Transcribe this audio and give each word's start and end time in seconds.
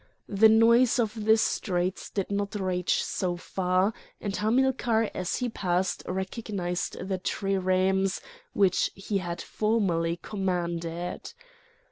The 0.29 0.49
noise 0.49 0.97
of 0.97 1.25
the 1.25 1.37
streets 1.37 2.09
did 2.09 2.31
not 2.31 2.55
reach 2.55 3.03
so 3.05 3.37
far, 3.37 3.93
and 4.19 4.35
Hamilcar 4.35 5.11
as 5.13 5.35
he 5.35 5.47
passed 5.47 6.01
recognised 6.07 6.97
the 7.07 7.19
triremes 7.19 8.19
which 8.53 8.89
he 8.95 9.19
had 9.19 9.43
formerly 9.43 10.17
commanded. 10.17 11.31